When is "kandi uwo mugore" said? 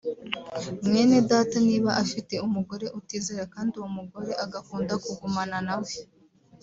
3.53-4.31